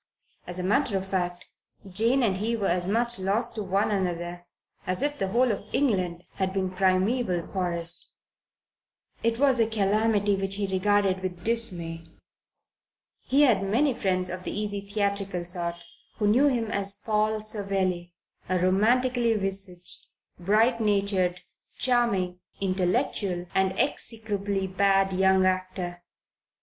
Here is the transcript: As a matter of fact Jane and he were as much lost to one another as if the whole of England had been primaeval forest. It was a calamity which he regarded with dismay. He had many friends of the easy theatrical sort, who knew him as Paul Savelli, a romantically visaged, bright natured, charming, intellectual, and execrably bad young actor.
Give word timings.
As 0.47 0.57
a 0.57 0.63
matter 0.63 0.97
of 0.97 1.05
fact 1.05 1.47
Jane 1.87 2.23
and 2.23 2.37
he 2.37 2.55
were 2.55 2.65
as 2.65 2.87
much 2.87 3.19
lost 3.19 3.53
to 3.53 3.61
one 3.61 3.91
another 3.91 4.47
as 4.87 5.03
if 5.03 5.15
the 5.19 5.27
whole 5.27 5.51
of 5.51 5.63
England 5.73 6.25
had 6.37 6.51
been 6.53 6.71
primaeval 6.71 7.45
forest. 7.49 8.09
It 9.21 9.37
was 9.37 9.59
a 9.59 9.67
calamity 9.69 10.35
which 10.35 10.55
he 10.55 10.65
regarded 10.65 11.21
with 11.21 11.43
dismay. 11.43 12.07
He 13.25 13.43
had 13.43 13.61
many 13.61 13.93
friends 13.93 14.31
of 14.31 14.43
the 14.43 14.49
easy 14.59 14.81
theatrical 14.81 15.45
sort, 15.45 15.75
who 16.15 16.25
knew 16.25 16.47
him 16.47 16.71
as 16.71 16.97
Paul 16.97 17.39
Savelli, 17.39 18.11
a 18.49 18.57
romantically 18.57 19.35
visaged, 19.35 20.07
bright 20.39 20.81
natured, 20.81 21.41
charming, 21.77 22.39
intellectual, 22.59 23.45
and 23.53 23.77
execrably 23.77 24.65
bad 24.65 25.13
young 25.13 25.45
actor. 25.45 26.01